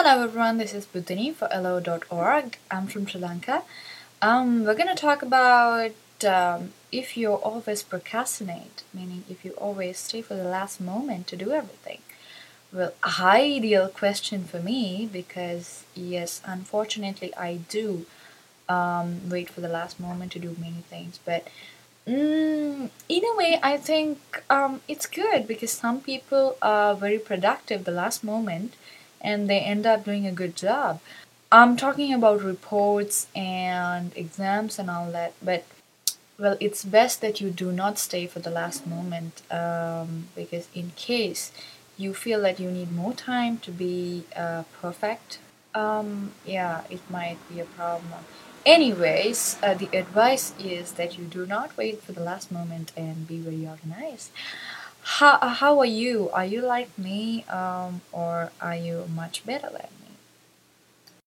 Hello 0.00 0.22
everyone, 0.22 0.58
this 0.58 0.74
is 0.74 0.86
Buddhini 0.86 1.34
for 1.34 1.48
elllo.org. 1.48 2.56
I'm 2.70 2.86
from 2.86 3.04
Sri 3.08 3.20
Lanka. 3.20 3.64
Um, 4.22 4.62
we're 4.64 4.76
going 4.76 4.94
to 4.94 4.94
talk 4.94 5.22
about 5.22 5.90
um, 6.24 6.72
if 6.92 7.16
you 7.16 7.32
always 7.32 7.82
procrastinate, 7.82 8.84
meaning 8.94 9.24
if 9.28 9.44
you 9.44 9.50
always 9.54 9.98
stay 9.98 10.22
for 10.22 10.34
the 10.34 10.44
last 10.44 10.80
moment 10.80 11.26
to 11.26 11.36
do 11.36 11.50
everything. 11.50 12.02
Well, 12.72 12.92
ideal 13.24 13.88
question 13.88 14.44
for 14.44 14.60
me 14.60 15.08
because, 15.12 15.82
yes, 15.96 16.42
unfortunately, 16.44 17.34
I 17.34 17.56
do 17.68 18.06
um, 18.68 19.28
wait 19.28 19.50
for 19.50 19.62
the 19.62 19.68
last 19.68 19.98
moment 19.98 20.30
to 20.30 20.38
do 20.38 20.54
many 20.60 20.82
things, 20.88 21.18
but 21.24 21.48
mm, 22.06 22.88
in 23.08 23.24
a 23.24 23.36
way, 23.36 23.58
I 23.64 23.76
think 23.76 24.44
um, 24.48 24.80
it's 24.86 25.06
good 25.06 25.48
because 25.48 25.72
some 25.72 26.00
people 26.00 26.56
are 26.62 26.94
very 26.94 27.18
productive 27.18 27.82
the 27.82 27.90
last 27.90 28.22
moment 28.22 28.74
and 29.20 29.48
they 29.48 29.60
end 29.60 29.86
up 29.86 30.04
doing 30.04 30.26
a 30.26 30.32
good 30.32 30.56
job. 30.56 31.00
I'm 31.50 31.76
talking 31.76 32.12
about 32.12 32.42
reports 32.42 33.26
and 33.34 34.12
exams 34.14 34.78
and 34.78 34.90
all 34.90 35.10
that, 35.12 35.32
but 35.42 35.64
well, 36.38 36.56
it's 36.60 36.84
best 36.84 37.20
that 37.20 37.40
you 37.40 37.50
do 37.50 37.72
not 37.72 37.98
stay 37.98 38.26
for 38.26 38.38
the 38.38 38.50
last 38.50 38.86
moment 38.86 39.42
um, 39.50 40.28
because, 40.36 40.68
in 40.74 40.92
case 40.94 41.50
you 41.96 42.14
feel 42.14 42.42
that 42.42 42.60
you 42.60 42.70
need 42.70 42.92
more 42.92 43.12
time 43.12 43.58
to 43.58 43.72
be 43.72 44.24
uh, 44.36 44.62
perfect, 44.80 45.38
um, 45.74 46.32
yeah, 46.46 46.82
it 46.90 47.00
might 47.10 47.38
be 47.48 47.60
a 47.60 47.64
problem. 47.64 48.24
Anyways, 48.64 49.56
uh, 49.62 49.74
the 49.74 49.88
advice 49.96 50.52
is 50.60 50.92
that 50.92 51.18
you 51.18 51.24
do 51.24 51.46
not 51.46 51.76
wait 51.76 52.02
for 52.02 52.12
the 52.12 52.20
last 52.20 52.52
moment 52.52 52.92
and 52.96 53.26
be 53.26 53.38
very 53.38 53.66
organized. 53.66 54.30
How, 55.16 55.38
how 55.48 55.78
are 55.80 55.86
you? 55.86 56.30
Are 56.30 56.44
you 56.44 56.60
like 56.60 56.96
me 56.98 57.44
um, 57.44 58.02
or 58.12 58.52
are 58.60 58.76
you 58.76 59.08
much 59.14 59.44
better 59.44 59.68
than 59.70 59.88
me? 60.02 60.07